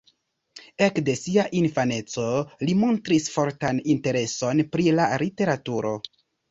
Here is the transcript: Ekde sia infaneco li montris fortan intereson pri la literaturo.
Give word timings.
Ekde 0.85 1.13
sia 1.19 1.43
infaneco 1.59 2.25
li 2.65 2.77
montris 2.87 3.31
fortan 3.37 3.85
intereson 3.97 4.67
pri 4.75 4.93
la 5.01 5.11
literaturo. 5.29 5.99